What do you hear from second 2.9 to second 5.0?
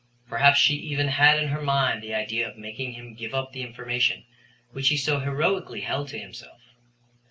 him give up the information which he